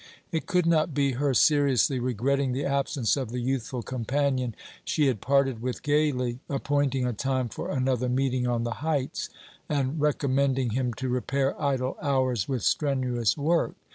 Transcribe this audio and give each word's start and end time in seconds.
It 0.31 0.47
could 0.47 0.65
not 0.65 0.95
be 0.95 1.11
her 1.11 1.35
seriously 1.35 1.99
regretting 1.99 2.53
the 2.53 2.65
absence 2.65 3.15
of 3.15 3.29
the 3.29 3.37
youthful 3.39 3.83
companion 3.83 4.55
she 4.83 5.05
had 5.05 5.21
parted 5.21 5.61
with 5.61 5.83
gaily, 5.83 6.39
appointing 6.49 7.05
a 7.05 7.13
time 7.13 7.49
for 7.49 7.69
another 7.69 8.09
meeting 8.09 8.47
on 8.47 8.63
the 8.63 8.71
heights, 8.81 9.29
and 9.69 10.01
recommending 10.01 10.71
him 10.71 10.91
to 10.95 11.07
repair 11.09 11.53
idle 11.61 11.97
hours 12.01 12.49
with 12.49 12.63
strenuous 12.63 13.37
work. 13.37 13.75